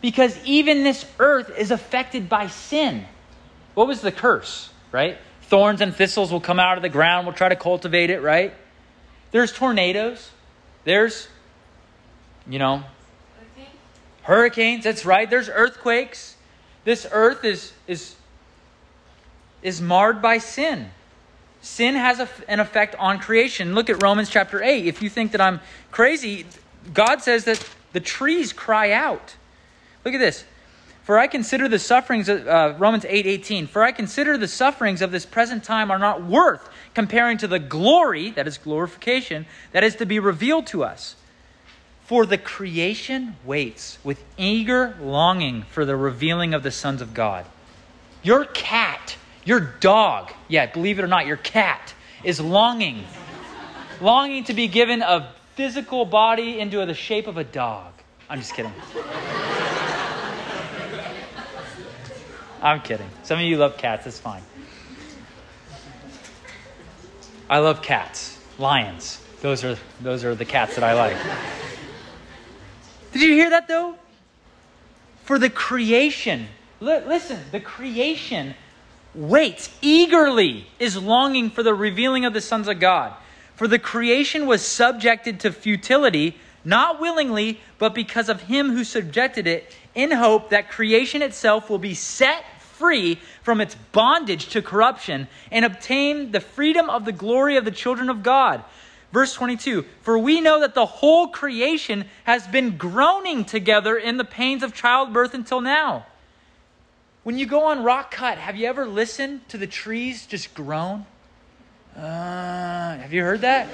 [0.01, 3.05] Because even this earth is affected by sin.
[3.73, 5.17] What was the curse, right?
[5.43, 7.25] Thorns and thistles will come out of the ground.
[7.25, 8.53] We'll try to cultivate it, right?
[9.31, 10.29] There's tornadoes.
[10.83, 11.27] There's,
[12.47, 12.83] you know,
[14.27, 14.83] hurricanes.
[14.83, 15.29] That's right.
[15.29, 16.35] There's earthquakes.
[16.83, 18.15] This earth is is
[19.63, 20.91] is marred by sin.
[21.61, 23.73] Sin has a, an effect on creation.
[23.73, 24.85] Look at Romans chapter 8.
[24.85, 25.59] If you think that I'm
[25.91, 26.45] crazy,
[26.93, 29.35] God says that the trees cry out.
[30.05, 30.45] Look at this.
[31.03, 33.67] For I consider the sufferings of uh, Romans 8 18.
[33.67, 37.59] For I consider the sufferings of this present time are not worth comparing to the
[37.59, 41.15] glory, that is glorification, that is to be revealed to us.
[42.07, 47.45] For the creation waits with eager longing for the revealing of the sons of God.
[48.23, 51.93] Your cat, your dog, yeah, believe it or not, your cat
[52.23, 53.03] is longing,
[53.99, 57.91] longing to be given a physical body into the shape of a dog.
[58.29, 58.71] I'm just kidding.
[62.61, 63.09] I'm kidding.
[63.23, 64.43] Some of you love cats, it's fine.
[67.49, 68.39] I love cats.
[68.57, 69.21] Lions.
[69.41, 71.66] Those are those are the cats that I like.
[73.11, 73.95] Did you hear that though?
[75.23, 76.47] For the creation.
[76.81, 78.55] L- listen, the creation
[79.13, 83.13] waits eagerly is longing for the revealing of the sons of God.
[83.55, 89.47] For the creation was subjected to futility, not willingly, but because of him who subjected
[89.47, 95.27] it, in hope that creation itself will be set free from its bondage to corruption
[95.51, 98.63] and obtain the freedom of the glory of the children of God.
[99.17, 104.23] Verse 22 For we know that the whole creation has been groaning together in the
[104.23, 106.05] pains of childbirth until now.
[107.23, 111.07] When you go on rock cut, have you ever listened to the trees just groan?
[111.95, 113.67] Uh, have you heard that?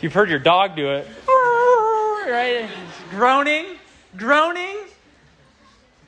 [0.00, 1.06] You've heard your dog do it,
[2.26, 2.68] right?
[3.10, 3.66] groaning
[4.16, 4.76] groaning.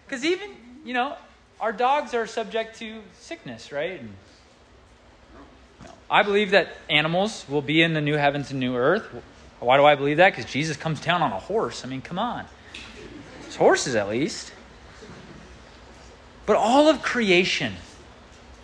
[0.05, 0.51] Because even,
[0.85, 1.17] you know,
[1.61, 4.03] our dogs are subject to sickness, right?
[6.15, 9.05] I believe that animals will be in the new heavens and new earth.
[9.59, 10.31] Why do I believe that?
[10.31, 11.85] Because Jesus comes down on a horse.
[11.85, 12.45] I mean, come on.
[13.45, 14.53] It's horses, at least.
[16.47, 17.73] But all of creation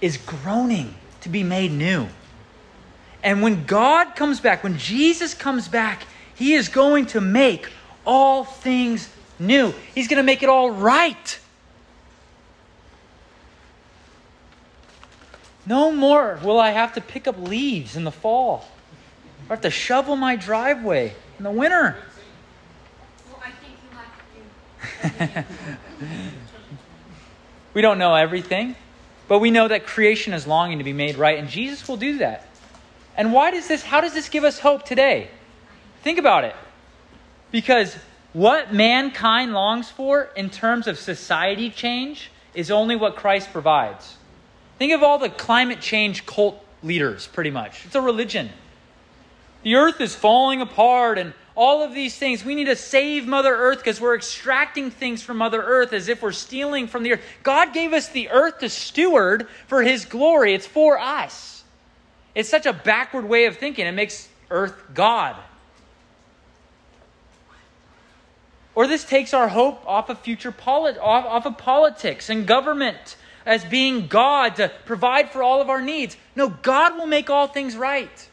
[0.00, 2.06] is groaning to be made new.
[3.20, 6.04] And when God comes back, when Jesus comes back,
[6.36, 7.68] he is going to make
[8.06, 9.08] all things
[9.40, 9.74] new.
[9.92, 11.40] He's going to make it all right.
[15.70, 18.66] No more will I have to pick up leaves in the fall
[19.48, 21.96] or have to shovel my driveway in the winter.
[23.30, 23.78] Well, I think
[25.00, 25.44] you have to.
[27.72, 28.74] We don't know everything,
[29.28, 32.18] but we know that creation is longing to be made right, and Jesus will do
[32.18, 32.48] that.
[33.16, 35.30] And why does this, how does this give us hope today?
[36.02, 36.56] Think about it.
[37.52, 37.96] Because
[38.33, 44.16] what mankind longs for in terms of society change is only what Christ provides.
[44.80, 47.84] Think of all the climate change cult leaders, pretty much.
[47.84, 48.48] It's a religion.
[49.62, 52.46] The earth is falling apart and all of these things.
[52.46, 56.22] We need to save Mother Earth because we're extracting things from Mother Earth as if
[56.22, 57.22] we're stealing from the earth.
[57.42, 61.62] God gave us the earth to steward for His glory, it's for us.
[62.34, 63.86] It's such a backward way of thinking.
[63.86, 65.36] It makes earth God.
[68.74, 73.16] Or this takes our hope off of future off, off of politics and government
[73.46, 76.16] as being God to provide for all of our needs.
[76.37, 78.29] No, God will make all things right.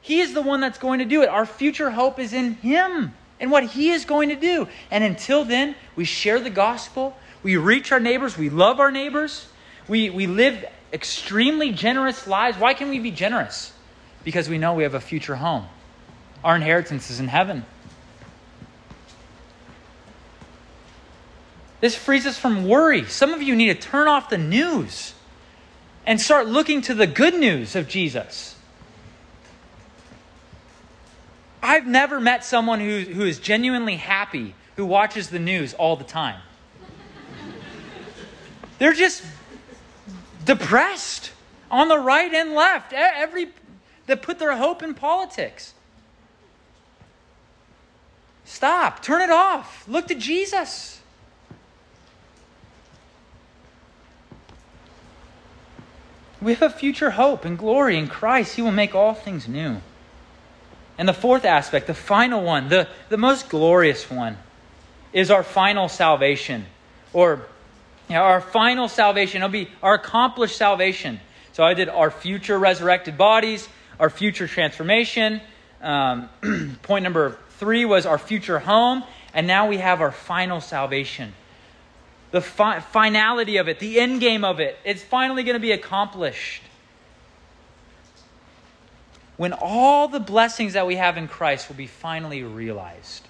[0.00, 1.28] He is the one that's going to do it.
[1.28, 4.68] Our future hope is in Him and what He is going to do.
[4.90, 9.48] And until then, we share the gospel, we reach our neighbors, we love our neighbors,
[9.86, 12.58] we, we live extremely generous lives.
[12.58, 13.72] Why can we be generous?
[14.24, 15.66] Because we know we have a future home.
[16.44, 17.64] Our inheritance is in heaven.
[21.80, 23.04] This frees us from worry.
[23.04, 25.14] Some of you need to turn off the news
[26.06, 28.56] and start looking to the good news of Jesus.
[31.62, 36.04] I've never met someone who, who is genuinely happy who watches the news all the
[36.04, 36.40] time.
[38.78, 39.24] They're just
[40.44, 41.32] depressed
[41.70, 42.92] on the right and left.
[42.92, 43.48] Every
[44.06, 45.74] that put their hope in politics.
[48.44, 49.02] Stop.
[49.02, 49.86] Turn it off.
[49.86, 50.97] Look to Jesus.
[56.40, 58.56] We have a future hope and glory in Christ.
[58.56, 59.80] He will make all things new.
[60.96, 64.36] And the fourth aspect, the final one, the, the most glorious one,
[65.12, 66.66] is our final salvation.
[67.12, 67.46] Or
[68.08, 69.38] you know, our final salvation.
[69.38, 71.20] It'll be our accomplished salvation.
[71.52, 73.68] So I did our future resurrected bodies,
[74.00, 75.40] our future transformation.
[75.82, 76.28] Um,
[76.82, 79.04] point number three was our future home.
[79.34, 81.34] And now we have our final salvation.
[82.30, 84.78] The fi- finality of it, the end game of it.
[84.84, 86.62] It's finally going to be accomplished
[89.38, 93.26] when all the blessings that we have in Christ will be finally realized.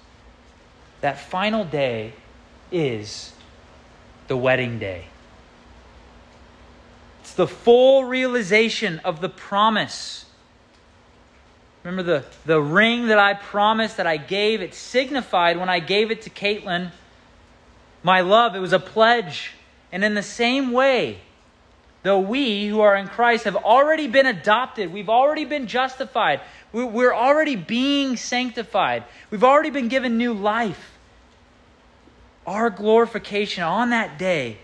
[1.01, 2.13] That final day
[2.71, 3.31] is
[4.27, 5.05] the wedding day.
[7.21, 10.25] It's the full realization of the promise.
[11.83, 14.61] Remember the, the ring that I promised that I gave?
[14.61, 16.91] It signified when I gave it to Caitlin,
[18.03, 19.51] my love, it was a pledge.
[19.91, 21.19] And in the same way,
[22.03, 27.13] though we who are in Christ have already been adopted, we've already been justified, we're
[27.13, 30.97] already being sanctified, we've already been given new life.
[32.45, 34.57] Our glorification on that day,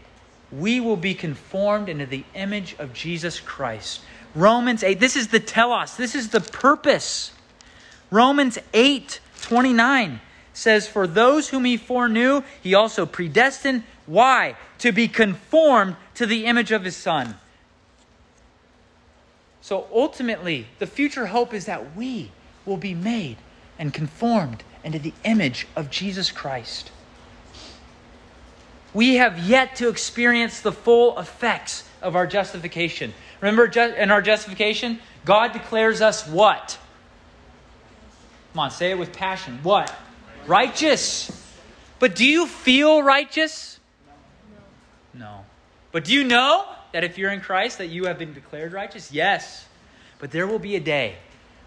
[0.52, 4.02] we will be conformed into the image of Jesus Christ.
[4.34, 7.32] Romans 8, this is the telos, this is the purpose.
[8.12, 10.22] Romans 8 29
[10.56, 13.84] says, For those whom he foreknew, he also predestined.
[14.08, 14.56] Why?
[14.80, 17.36] To be conformed to the image of his son.
[19.62, 22.32] So ultimately, the future hope is that we
[22.66, 23.38] will be made
[23.78, 26.92] and conformed into the image of Jesus Christ.
[28.94, 33.14] We have yet to experience the full effects of our justification.
[33.42, 36.78] Remember, in our justification, God declares us what?
[38.54, 39.60] Come on, say it with passion.
[39.64, 39.94] What?
[40.48, 41.32] Righteous.
[42.00, 43.80] But do you feel righteous?
[45.14, 45.46] No.
[45.92, 49.12] But do you know that if you're in Christ that you have been declared righteous?
[49.12, 49.66] Yes.
[50.20, 51.16] But there will be a day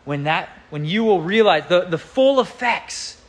[0.05, 3.21] when that when you will realize the, the full effects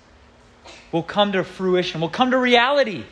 [0.91, 3.03] will come to fruition, will come to reality.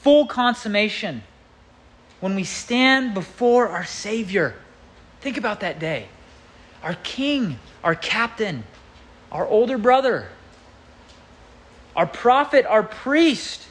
[0.00, 1.22] Full consummation.
[2.20, 4.54] When we stand before our Savior.
[5.20, 6.08] Think about that day.
[6.82, 8.64] Our King, our captain,
[9.30, 10.28] our older brother,
[11.94, 13.62] our prophet, our priest.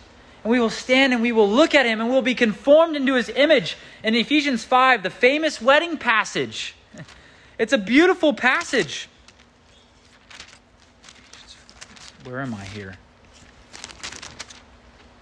[0.43, 3.15] And we will stand and we will look at him and we'll be conformed into
[3.15, 3.75] his image.
[4.03, 6.75] In Ephesians 5, the famous wedding passage.
[7.57, 9.09] It's a beautiful passage.
[12.23, 12.95] Where am I here?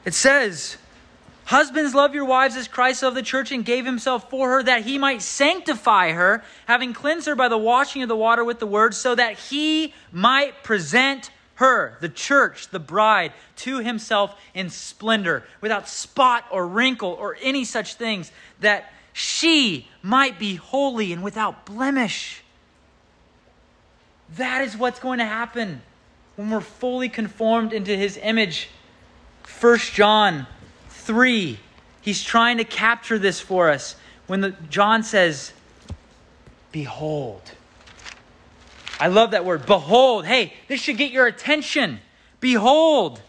[0.06, 0.78] It says,
[1.48, 4.84] Husbands, love your wives as Christ loved the church and gave himself for her, that
[4.84, 8.68] he might sanctify her, having cleansed her by the washing of the water with the
[8.68, 15.46] word, so that he might present her, the church, the bride, to himself in splendor,
[15.62, 18.30] without spot or wrinkle or any such things,
[18.60, 22.44] that she might be holy and without blemish.
[24.36, 25.82] That is what's going to happen
[26.36, 28.70] when we're fully conformed into his image.
[29.62, 30.46] 1 John
[31.08, 31.58] 3,
[32.02, 33.96] he's trying to capture this for us
[34.28, 35.54] when the, John says,
[36.72, 37.42] Behold.
[39.00, 39.66] I love that word.
[39.66, 40.26] Behold.
[40.26, 42.00] Hey, this should get your attention.
[42.40, 43.22] Behold.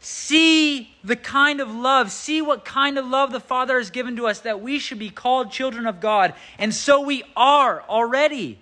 [0.00, 4.26] See the kind of love, see what kind of love the Father has given to
[4.26, 6.34] us that we should be called children of God.
[6.58, 8.58] And so we are already.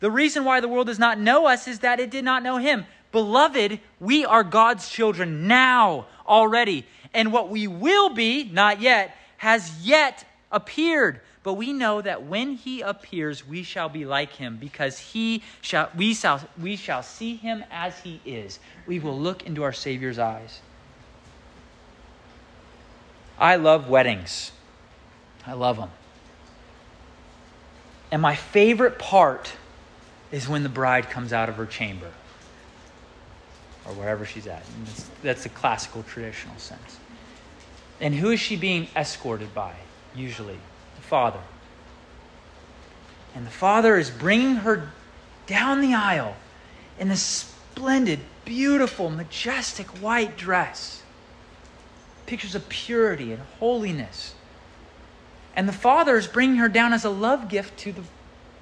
[0.00, 2.56] The reason why the world does not know us is that it did not know
[2.56, 2.86] Him.
[3.12, 6.86] Beloved, we are God's children now already.
[7.12, 11.20] And what we will be, not yet, has yet appeared.
[11.42, 15.90] But we know that when he appears, we shall be like him, because he shall,
[15.96, 18.60] we, shall, we shall see him as he is.
[18.86, 20.60] We will look into our Savior's eyes.
[23.38, 24.52] I love weddings.
[25.46, 25.90] I love them.
[28.12, 29.52] And my favorite part
[30.30, 32.10] is when the bride comes out of her chamber
[33.86, 34.64] or wherever she's at.
[34.84, 36.98] That's, that's the classical, traditional sense.
[38.00, 39.74] And who is she being escorted by,
[40.14, 40.58] usually?
[40.96, 41.40] The father.
[43.34, 44.90] And the Father is bringing her
[45.46, 46.36] down the aisle
[46.98, 51.02] in a splendid, beautiful, majestic white dress.
[52.26, 54.34] Pictures of purity and holiness.
[55.54, 58.02] And the Father is bringing her down as a love gift to the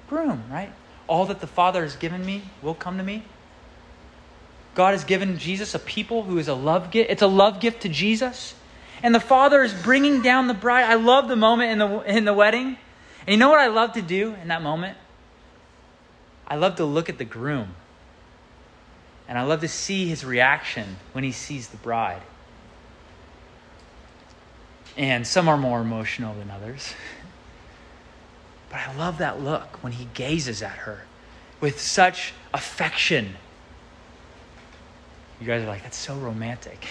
[0.07, 0.71] groom, right?
[1.07, 3.23] All that the Father has given me will come to me.
[4.79, 7.11] God has given Jesus a people who is a love gift.
[7.11, 8.55] It's a love gift to Jesus
[9.03, 10.85] and the father is bringing down the bride.
[10.85, 12.77] I love the moment in the, in the wedding.
[13.25, 14.97] And you know what I love to do in that moment?
[16.47, 17.75] I love to look at the groom.
[19.27, 22.21] And I love to see his reaction when he sees the bride.
[24.95, 26.93] And some are more emotional than others.
[28.71, 31.05] But I love that look when he gazes at her
[31.59, 33.35] with such affection.
[35.39, 36.85] You guys are like, that's so romantic.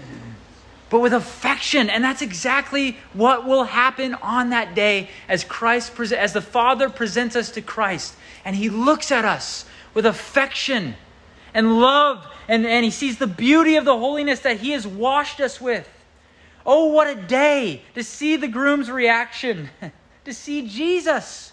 [0.90, 1.90] but with affection.
[1.90, 7.36] And that's exactly what will happen on that day as Christ as the Father presents
[7.36, 10.94] us to Christ and he looks at us with affection
[11.52, 15.40] and love and, and he sees the beauty of the holiness that he has washed
[15.40, 15.88] us with.
[16.64, 19.70] Oh, what a day to see the groom's reaction,
[20.24, 21.52] to see Jesus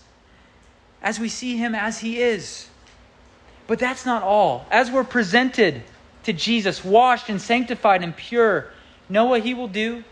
[1.01, 2.69] as we see him as he is.
[3.67, 4.65] But that's not all.
[4.71, 5.81] As we're presented
[6.25, 8.71] to Jesus, washed and sanctified and pure,
[9.09, 10.03] know what he will do?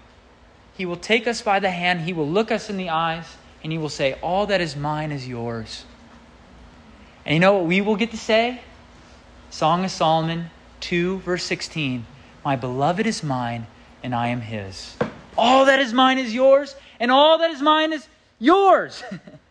[0.75, 3.25] He will take us by the hand, he will look us in the eyes,
[3.63, 5.85] and he will say, All that is mine is yours.
[7.25, 8.61] And you know what we will get to say?
[9.49, 10.49] Song of Solomon
[10.81, 12.05] 2, verse 16
[12.43, 13.67] My beloved is mine,
[14.03, 14.95] and I am his.
[15.37, 18.07] All that is mine is yours, and all that is mine is
[18.39, 19.03] yours.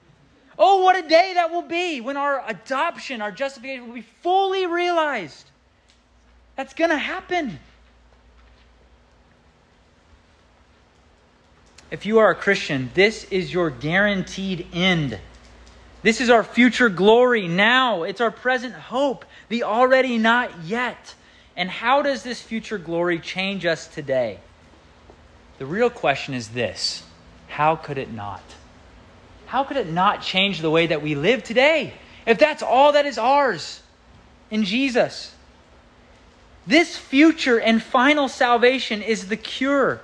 [0.58, 4.66] oh, what a day that will be when our adoption, our justification will be fully
[4.66, 5.51] realized.
[6.56, 7.58] That's going to happen.
[11.92, 15.18] if you are a Christian, this is your guaranteed end.
[16.00, 18.04] This is our future glory now.
[18.04, 21.14] It's our present hope, the already not yet.
[21.54, 24.40] And how does this future glory change us today?
[25.58, 27.04] The real question is this
[27.46, 28.42] how could it not?
[29.44, 31.92] How could it not change the way that we live today
[32.24, 33.82] if that's all that is ours
[34.50, 35.34] in Jesus?
[36.66, 40.00] This future and final salvation is the cure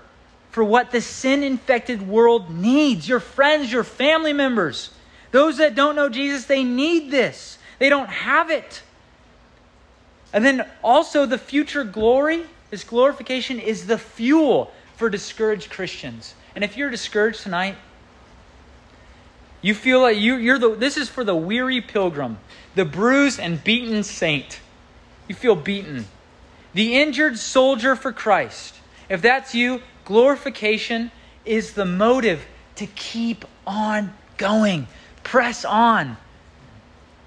[0.51, 3.09] for what the sin infected world needs.
[3.09, 4.91] Your friends, your family members,
[5.31, 7.59] those that don't know Jesus, they need this.
[7.79, 8.83] They don't have it.
[10.33, 16.35] And then also, the future glory, this glorification, is the fuel for discouraged Christians.
[16.55, 17.77] And if you're discouraged tonight,
[19.63, 22.39] you feel like you, you're the, this is for the weary pilgrim,
[22.75, 24.61] the bruised and beaten saint.
[25.29, 26.07] You feel beaten.
[26.79, 28.73] The injured soldier for Christ.
[29.09, 31.11] If that's you, Glorification
[31.45, 34.87] is the motive to keep on going,
[35.25, 36.17] press on.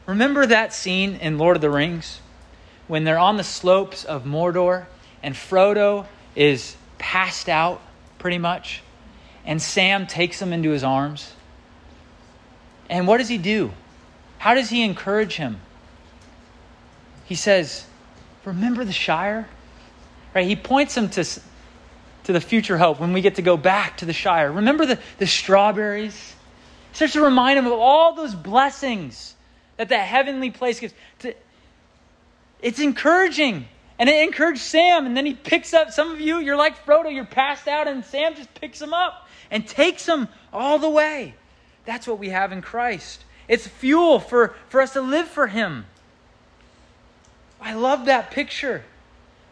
[0.06, 2.22] Remember that scene in Lord of the Rings
[2.88, 4.86] when they're on the slopes of Mordor
[5.22, 7.82] and Frodo is passed out
[8.20, 8.82] pretty much,
[9.46, 11.34] and Sam takes him into his arms?
[12.90, 13.74] And what does he do?
[14.38, 15.60] How does he encourage him?
[17.26, 17.86] He says,
[18.46, 19.48] Remember the Shire?
[20.34, 20.48] Right?
[20.48, 21.24] He points him to
[22.24, 24.52] to the future hope when we get to go back to the Shire.
[24.52, 26.36] Remember the, the strawberries?
[26.92, 29.36] It starts to remind him of all those blessings
[29.78, 30.94] that that heavenly place gives.
[32.62, 33.68] It's encouraging.
[33.98, 35.06] And it encouraged Sam.
[35.06, 38.06] And then he picks up some of you, you're like Frodo, you're passed out, and
[38.06, 41.36] Sam just picks him up and takes him all the way.
[41.86, 43.24] That's what we have in Christ.
[43.48, 45.86] It's fuel for, for us to live for him.
[47.62, 48.84] I love that picture.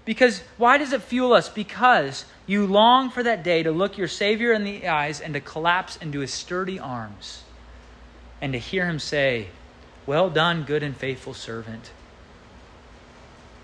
[0.03, 1.49] Because why does it fuel us?
[1.49, 5.39] Because you long for that day to look your Savior in the eyes and to
[5.39, 7.43] collapse into his sturdy arms
[8.41, 9.49] and to hear him say,
[10.07, 11.91] Well done, good and faithful servant.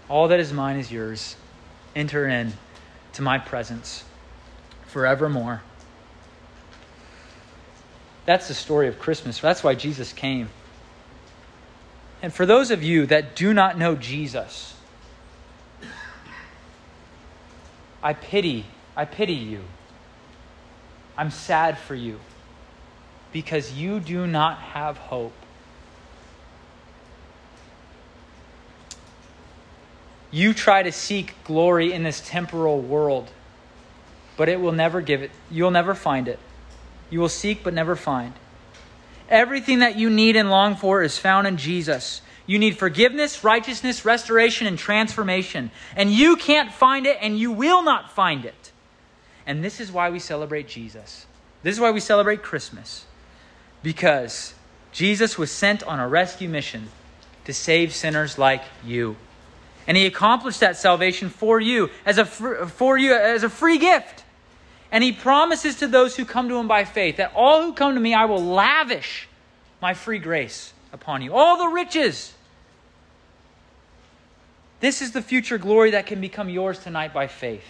[0.08, 1.36] All that is mine is yours.
[1.96, 2.54] Enter in
[3.14, 4.04] to my presence
[4.88, 5.64] forevermore.
[8.26, 9.40] That's the story of Christmas.
[9.40, 10.50] That's why Jesus came.
[12.22, 14.76] And for those of you that do not know Jesus,
[18.02, 19.62] I pity, I pity you.
[21.18, 22.20] I'm sad for you
[23.32, 25.34] because you do not have hope.
[30.32, 33.30] You try to seek glory in this temporal world,
[34.36, 35.32] but it will never give it.
[35.50, 36.40] You'll never find it.
[37.10, 38.34] You will seek but never find.
[39.30, 42.22] Everything that you need and long for is found in Jesus.
[42.48, 45.72] You need forgiveness, righteousness, restoration, and transformation.
[45.96, 48.72] And you can't find it, and you will not find it.
[49.48, 51.26] And this is why we celebrate Jesus.
[51.64, 53.06] This is why we celebrate Christmas.
[53.82, 54.54] Because
[54.92, 56.90] Jesus was sent on a rescue mission
[57.46, 59.16] to save sinners like you.
[59.88, 64.25] And he accomplished that salvation for you as a for you as a free gift.
[64.96, 67.96] And he promises to those who come to him by faith that all who come
[67.96, 69.28] to me I will lavish
[69.82, 71.34] my free grace upon you.
[71.34, 72.34] All the riches.
[74.80, 77.66] This is the future glory that can become yours tonight by faith.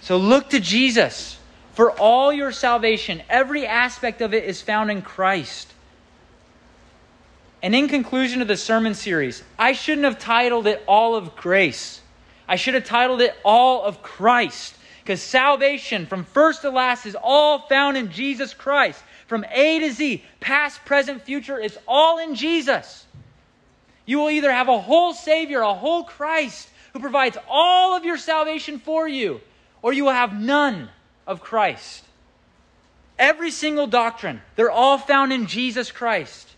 [0.00, 1.38] So look to Jesus
[1.74, 3.22] for all your salvation.
[3.30, 5.72] Every aspect of it is found in Christ.
[7.62, 12.00] And in conclusion of the sermon series, I shouldn't have titled it All of Grace.
[12.48, 14.74] I should have titled it All of Christ.
[15.04, 19.02] Because salvation from first to last is all found in Jesus Christ.
[19.26, 23.04] From A to Z, past, present, future, it's all in Jesus.
[24.06, 28.16] You will either have a whole Savior, a whole Christ who provides all of your
[28.16, 29.42] salvation for you,
[29.82, 30.88] or you will have none
[31.26, 32.04] of Christ.
[33.18, 36.48] Every single doctrine, they're all found in Jesus Christ.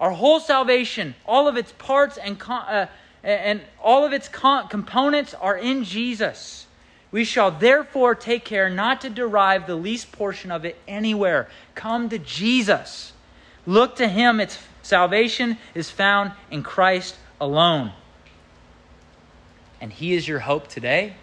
[0.00, 2.86] Our whole salvation, all of its parts and, uh,
[3.22, 6.66] and all of its components are in Jesus.
[7.14, 11.48] We shall therefore take care not to derive the least portion of it anywhere.
[11.76, 13.12] Come to Jesus.
[13.66, 14.40] Look to Him.
[14.40, 17.92] Its salvation is found in Christ alone.
[19.80, 21.14] And He is your hope today,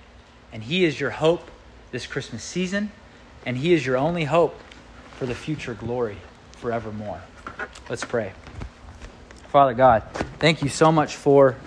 [0.53, 1.51] and He is your hope
[1.91, 2.93] this Christmas season,
[3.45, 4.57] and He is your only hope
[5.17, 6.19] for the future glory
[6.53, 7.19] forevermore.
[7.89, 8.31] Let's pray.
[9.49, 10.03] Father God,
[10.39, 11.57] thank you so much for